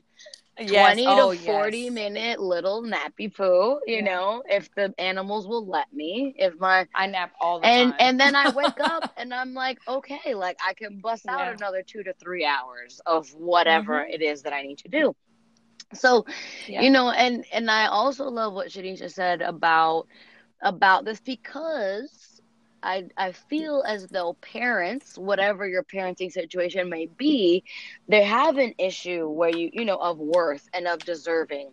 [0.58, 0.94] yes.
[0.94, 1.92] 20 oh, to 40 yes.
[1.92, 4.00] minute little nappy poo you yeah.
[4.02, 7.98] know if the animals will let me if my i nap all the and time.
[8.00, 11.52] and then i wake up and i'm like okay like i can bust out yeah.
[11.52, 14.12] another two to three hours of whatever mm-hmm.
[14.12, 15.14] it is that i need to do
[15.94, 16.24] so
[16.66, 16.80] yeah.
[16.80, 20.06] you know and and i also love what shanisha said about
[20.62, 22.31] about this because
[22.82, 27.64] I I feel as though parents, whatever your parenting situation may be,
[28.08, 31.70] they have an issue where you you know of worth and of deserving,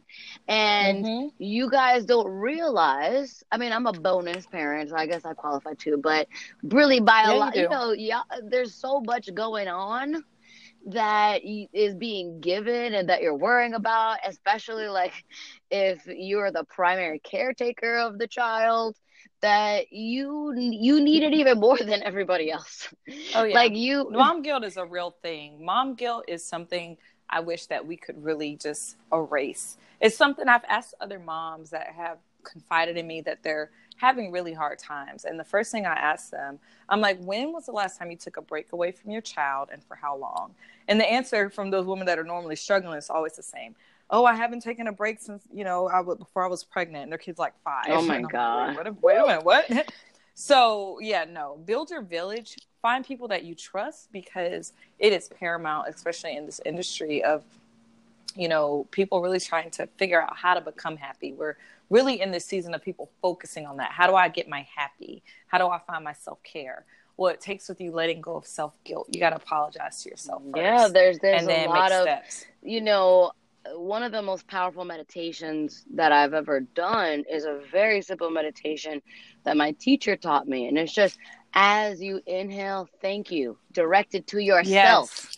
[0.47, 1.27] and mm-hmm.
[1.37, 3.43] you guys don't realize.
[3.51, 5.97] I mean, I'm a bonus parent, so I guess I qualify too.
[6.01, 6.27] But
[6.63, 10.23] really, by yeah, a lot, you, you know, yeah, there's so much going on
[10.87, 15.25] that is being given and that you're worrying about especially like
[15.69, 18.95] if you're the primary caretaker of the child
[19.41, 22.93] that you you need it even more than everybody else.
[23.35, 23.55] Oh yeah.
[23.55, 25.63] Like you mom guilt is a real thing.
[25.63, 26.97] Mom guilt is something
[27.29, 29.77] I wish that we could really just erase.
[30.01, 34.53] It's something I've asked other moms that have confided in me that they're having really
[34.53, 35.25] hard times.
[35.25, 38.17] And the first thing I ask them, I'm like, when was the last time you
[38.17, 40.55] took a break away from your child and for how long?
[40.87, 43.75] And the answer from those women that are normally struggling is always the same
[44.09, 47.03] oh, I haven't taken a break since you know I was before I was pregnant,
[47.03, 47.85] and their kid's like five.
[47.89, 48.75] Oh my god!
[48.75, 49.93] Like, wait, wait a minute, what?
[50.33, 52.57] so yeah, no, build your village.
[52.81, 57.43] Find people that you trust because it is paramount, especially in this industry of
[58.35, 61.33] you know people really trying to figure out how to become happy.
[61.33, 61.57] We're
[61.89, 63.91] really in this season of people focusing on that.
[63.91, 65.23] How do I get my happy?
[65.47, 66.85] How do I find my self care?
[67.17, 69.07] Well, it takes with you letting go of self guilt.
[69.11, 70.41] You got to apologize to yourself.
[70.43, 72.45] First, yeah, there's there's a lot of steps.
[72.63, 73.33] you know
[73.75, 79.01] one of the most powerful meditations that I've ever done is a very simple meditation
[79.43, 80.67] that my teacher taught me.
[80.67, 81.17] And it's just
[81.53, 85.09] As you inhale, thank you, directed to yourself.
[85.25, 85.37] Yes.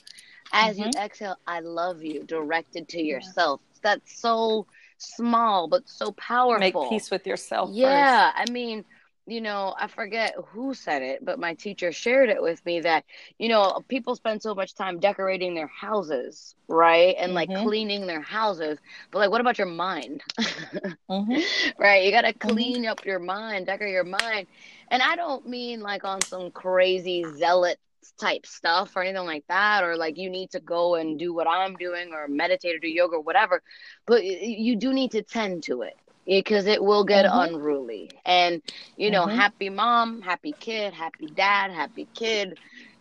[0.53, 0.89] As mm-hmm.
[0.93, 3.61] you exhale, I love you, directed to yourself.
[3.81, 4.67] That's so
[4.97, 6.59] small but so powerful.
[6.59, 7.69] Make peace with yourself.
[7.71, 8.49] Yeah, first.
[8.49, 8.83] I mean,
[9.31, 13.05] you know, I forget who said it, but my teacher shared it with me that,
[13.39, 17.15] you know, people spend so much time decorating their houses, right?
[17.17, 17.63] And like mm-hmm.
[17.63, 18.77] cleaning their houses.
[19.09, 20.21] But like, what about your mind?
[21.09, 21.81] mm-hmm.
[21.81, 22.03] Right?
[22.03, 22.49] You got to mm-hmm.
[22.49, 22.91] clean mm-hmm.
[22.91, 24.47] up your mind, decorate your mind.
[24.89, 27.79] And I don't mean like on some crazy zealot
[28.19, 31.47] type stuff or anything like that or like you need to go and do what
[31.47, 33.61] i'm doing or meditate or do yoga or whatever
[34.05, 37.55] but you do need to tend to it because it will get mm-hmm.
[37.55, 38.11] unruly.
[38.25, 38.61] And
[38.97, 39.37] you know, mm-hmm.
[39.37, 42.57] happy mom, happy kid, happy dad, happy kid.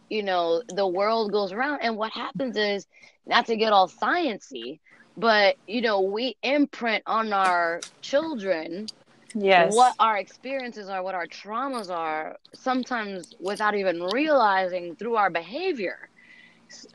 [0.09, 2.87] You know, the world goes around, and what happens is
[3.27, 4.81] not to get all sciency,
[5.17, 8.87] but you know, we imprint on our children
[9.35, 15.31] yes what our experiences are what our traumas are sometimes without even realizing through our
[15.31, 16.09] behavior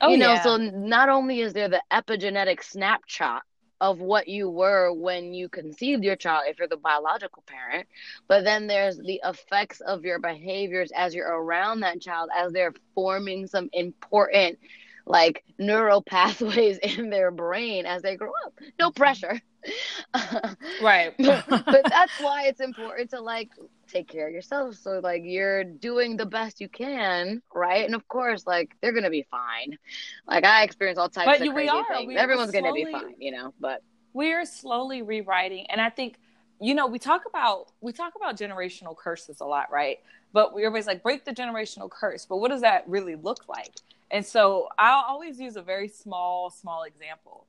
[0.01, 0.41] oh, you know yeah.
[0.41, 3.43] so not only is there the epigenetic snapshot
[3.85, 7.87] of what you were when you conceived your child if you're the biological parent
[8.27, 12.73] but then there's the effects of your behaviors as you're around that child as they're
[12.95, 14.57] forming some important
[15.05, 18.53] like neural pathways in their brain as they grow up.
[18.79, 18.97] No mm-hmm.
[18.97, 19.41] pressure.
[20.81, 21.13] Right.
[21.17, 23.49] But, but that's why it's important to like
[23.87, 24.75] take care of yourself.
[24.75, 27.85] So like you're doing the best you can right?
[27.85, 29.77] And of course like they're gonna be fine.
[30.27, 32.13] Like i experience all types but of crazy are, things.
[32.17, 33.81] Everyone's slowly, gonna be fine you know but
[34.13, 35.65] we're slowly rewriting.
[35.69, 36.17] And i think
[36.59, 39.99] you know we talk about we talk about generational curses a lot right?
[40.33, 42.25] But we always like break the generational curse.
[42.25, 43.73] But what does that really look like
[44.11, 47.47] and so i'll always use a very small small example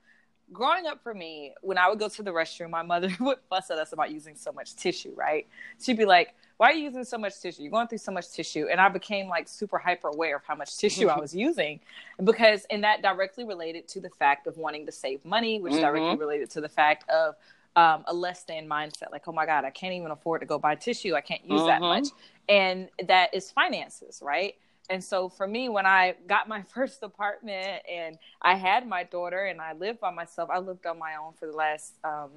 [0.53, 3.71] growing up for me, when I would go to the restroom, my mother would fuss
[3.71, 5.47] at us about using so much tissue, right?
[5.83, 7.63] She'd be like, why are you using so much tissue?
[7.63, 8.67] You're going through so much tissue.
[8.71, 11.81] And I became like super hyper aware of how much tissue I was using
[12.23, 15.83] because, and that directly related to the fact of wanting to save money, which mm-hmm.
[15.83, 17.35] directly related to the fact of
[17.75, 19.11] um, a less than mindset.
[19.13, 21.15] Like, oh my God, I can't even afford to go buy tissue.
[21.15, 21.67] I can't use mm-hmm.
[21.67, 22.09] that much.
[22.49, 24.55] And that is finances, right?
[24.89, 29.45] And so for me, when I got my first apartment and I had my daughter
[29.45, 32.31] and I lived by myself, I lived on my own for the last um,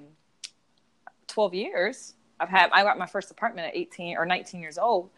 [1.28, 2.14] 12 years.
[2.40, 5.10] I've had, I got my first apartment at 18 or 19 years old.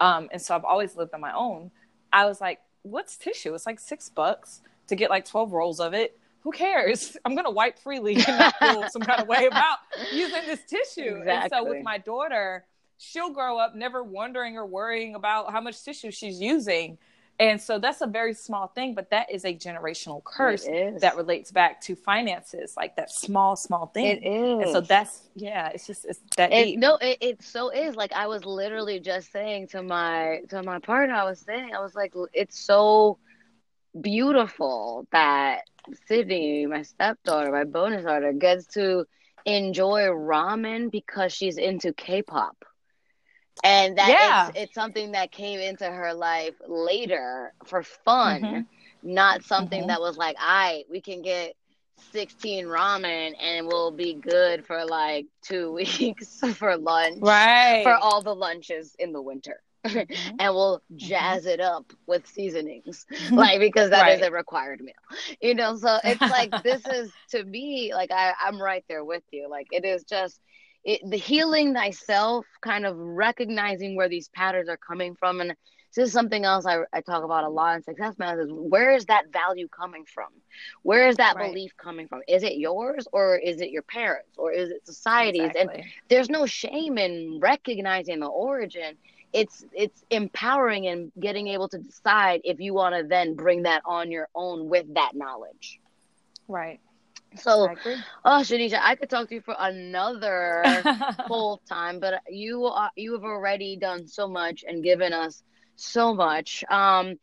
[0.00, 1.70] Um, and so I've always lived on my own.
[2.12, 3.54] I was like, what's tissue?
[3.54, 6.18] It's like six bucks to get like 12 rolls of it.
[6.40, 7.16] Who cares?
[7.24, 9.78] I'm going to wipe freely and not feel some kind of way about
[10.12, 11.16] using this tissue.
[11.16, 11.30] Exactly.
[11.32, 12.64] And so with my daughter,
[13.00, 16.98] she'll grow up never wondering or worrying about how much tissue she's using.
[17.38, 21.50] And so that's a very small thing, but that is a generational curse that relates
[21.50, 24.04] back to finances, like that small, small thing.
[24.04, 24.62] It is.
[24.64, 27.96] And so that's yeah, it's just it's that it, No, it, it so is.
[27.96, 31.80] Like I was literally just saying to my to my partner, I was saying, I
[31.80, 33.16] was like, it's so
[33.98, 35.62] beautiful that
[36.06, 39.06] Sydney, my stepdaughter, my bonus daughter, gets to
[39.46, 42.66] enjoy ramen because she's into K-pop
[43.62, 44.48] and that yeah.
[44.48, 48.60] it's, it's, something that came into her life later for fun mm-hmm.
[49.02, 49.88] not something mm-hmm.
[49.88, 51.54] that was like i right, we can get
[52.12, 58.22] 16 ramen and we'll be good for like two weeks for lunch right for all
[58.22, 60.36] the lunches in the winter mm-hmm.
[60.38, 60.96] and we'll mm-hmm.
[60.96, 64.20] jazz it up with seasonings like because that right.
[64.20, 64.94] is a required meal
[65.40, 69.24] you know so it's like this is to me like I, i'm right there with
[69.30, 70.40] you like it is just
[70.84, 75.40] it, the healing thyself, kind of recognizing where these patterns are coming from.
[75.40, 75.54] And
[75.94, 78.94] this is something else I, I talk about a lot in success matters is where
[78.94, 80.28] is that value coming from?
[80.82, 81.52] Where is that right.
[81.52, 82.22] belief coming from?
[82.28, 85.50] Is it yours or is it your parents or is it society's?
[85.50, 85.80] Exactly.
[85.80, 88.96] And there's no shame in recognizing the origin.
[89.32, 93.82] It's it's empowering and getting able to decide if you want to then bring that
[93.84, 95.80] on your own with that knowledge.
[96.48, 96.80] Right.
[97.36, 97.68] So,
[98.24, 100.62] oh, Shanicia, I could talk to you for another
[101.20, 105.42] whole time, but you are, you have already done so much and given us
[105.76, 106.64] so much.
[106.68, 107.18] Um,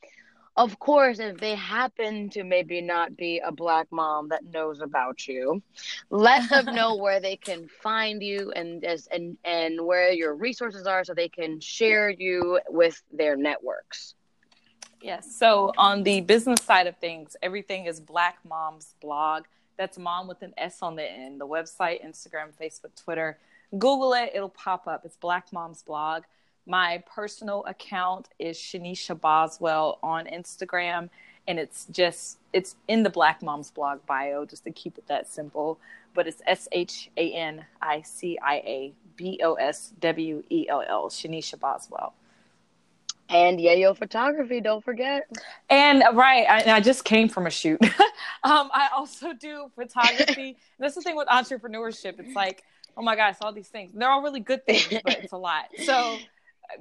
[0.55, 5.27] of course, if they happen to maybe not be a black mom that knows about
[5.27, 5.61] you,
[6.09, 10.87] let them know where they can find you and as and and where your resources
[10.87, 14.15] are, so they can share you with their networks.
[14.99, 15.35] Yes.
[15.37, 19.43] So on the business side of things, everything is Black Moms Blog
[19.77, 21.39] that's mom with an S on the end.
[21.39, 23.37] The website, Instagram, Facebook, Twitter.
[23.77, 25.05] Google it, it'll pop up.
[25.05, 26.23] It's Black Mom's Blog.
[26.65, 31.09] My personal account is Shanicia Boswell on Instagram,
[31.47, 35.31] and it's just it's in the Black Mom's Blog bio, just to keep it that
[35.31, 35.79] simple.
[36.13, 40.67] But it's S H A N I C I A B O S W E
[40.67, 42.13] L L, Shanicia Boswell.
[43.29, 45.29] And Yayo Photography, don't forget.
[45.69, 47.79] And right, I, I just came from a shoot.
[48.43, 50.57] um, I also do photography.
[50.79, 52.19] That's the thing with entrepreneurship.
[52.19, 52.63] It's like,
[52.95, 53.91] oh my gosh, all these things.
[53.93, 55.65] They're all really good things, but it's a lot.
[55.83, 56.17] So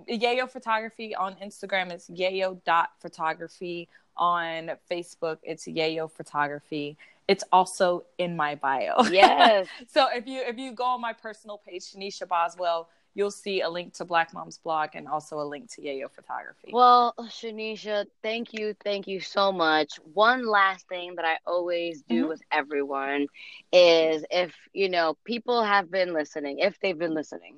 [0.08, 3.88] Yayo Photography on Instagram is yayo.photography.
[4.18, 6.96] On Facebook, it's Yayo Photography.
[7.28, 8.94] It's also in my bio.
[9.10, 9.66] Yes.
[9.88, 13.68] so if you if you go on my personal page, Shanicia Boswell, you'll see a
[13.68, 16.70] link to Black Mom's blog and also a link to Yayo Photography.
[16.70, 19.94] Well, Shanicia, thank you, thank you so much.
[20.12, 22.28] One last thing that I always do mm-hmm.
[22.28, 23.26] with everyone
[23.72, 27.56] is if you know people have been listening, if they've been listening,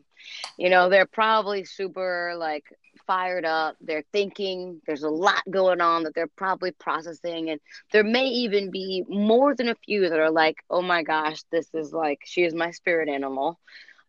[0.57, 2.65] you know they're probably super like
[3.09, 3.77] fired up.
[3.81, 7.51] They're thinking there's a lot going on that they're probably processing.
[7.51, 11.43] And there may even be more than a few that are like, oh my gosh,
[11.51, 13.59] this is like, she is my spirit animal.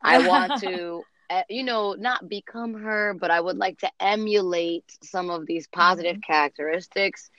[0.01, 1.03] I want to,
[1.49, 6.17] you know, not become her, but I would like to emulate some of these positive
[6.17, 6.31] mm-hmm.
[6.31, 7.29] characteristics.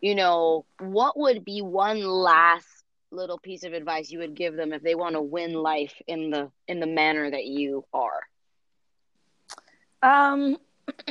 [0.00, 2.66] You know, what would be one last
[3.10, 6.30] little piece of advice you would give them if they want to win life in
[6.30, 8.20] the in the manner that you are
[10.00, 10.56] um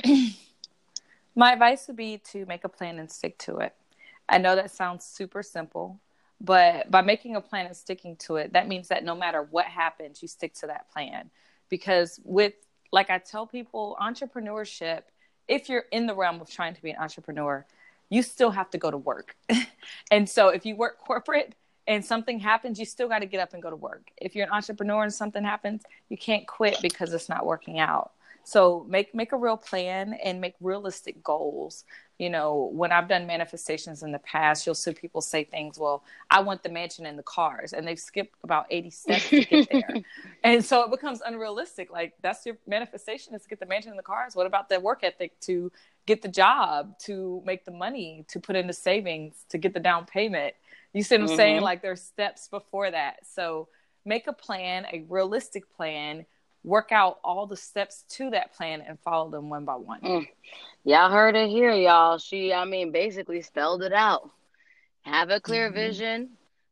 [1.40, 3.74] my advice would be to make a plan and stick to it.
[4.28, 6.00] I know that sounds super simple,
[6.42, 9.66] but by making a plan and sticking to it, that means that no matter what
[9.66, 11.32] happens, you stick to that plan.
[11.70, 12.54] Because with,
[12.92, 15.04] like I tell people, entrepreneurship,
[15.48, 17.66] if you're in the realm of trying to be an entrepreneur,
[18.10, 19.36] you still have to go to work.
[20.12, 21.56] and so if you work corporate,
[21.90, 24.12] and something happens, you still got to get up and go to work.
[24.18, 28.12] If you're an entrepreneur and something happens, you can't quit because it's not working out.
[28.44, 31.86] So make make a real plan and make realistic goals.
[32.20, 36.04] You know, when I've done manifestations in the past, you'll see people say things, well,
[36.30, 39.70] I want the mansion and the cars, and they've skipped about 80 steps to get
[39.72, 39.96] there.
[40.44, 41.92] and so it becomes unrealistic.
[41.92, 44.36] Like that's your manifestation is to get the mansion and the cars.
[44.36, 45.72] What about the work ethic to
[46.06, 49.80] get the job, to make the money, to put in the savings, to get the
[49.80, 50.54] down payment?
[50.94, 51.36] You see what I'm mm-hmm.
[51.38, 51.62] saying?
[51.62, 53.26] Like there's steps before that.
[53.34, 53.70] So
[54.06, 56.26] make a plan, a realistic plan
[56.64, 60.02] work out all the steps to that plan and follow them one by one.
[60.02, 60.28] Mm.
[60.84, 62.18] Y'all heard it here, y'all.
[62.18, 64.30] She, I mean, basically spelled it out.
[65.02, 65.76] Have a clear mm-hmm.
[65.76, 66.30] vision,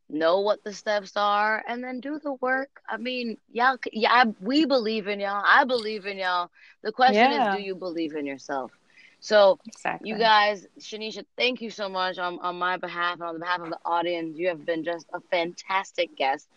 [0.08, 2.82] know what the steps are, and then do the work.
[2.88, 5.42] I mean, y'all, yeah, we believe in y'all.
[5.44, 6.50] I believe in y'all.
[6.82, 7.52] The question yeah.
[7.52, 8.72] is, do you believe in yourself?
[9.20, 10.10] So, exactly.
[10.10, 13.70] you guys, Shanicia, thank you so much on, on my behalf and on behalf of
[13.70, 14.38] the audience.
[14.38, 16.48] You have been just a fantastic guest.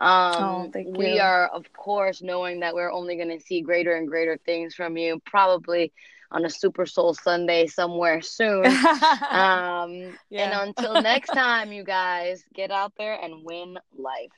[0.00, 1.20] Um, oh, we you.
[1.20, 4.96] are, of course, knowing that we're only going to see greater and greater things from
[4.96, 5.92] you, probably
[6.30, 8.66] on a Super Soul Sunday somewhere soon.
[9.30, 10.60] um, yeah.
[10.60, 14.32] And until next time, you guys, get out there and win life.